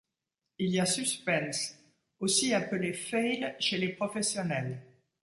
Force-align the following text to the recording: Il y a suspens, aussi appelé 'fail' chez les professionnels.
Il 0.57 0.71
y 0.71 0.79
a 0.79 0.87
suspens, 0.87 1.75
aussi 2.19 2.55
appelé 2.55 2.91
'fail' 2.91 3.55
chez 3.59 3.77
les 3.77 3.89
professionnels. 3.89 4.79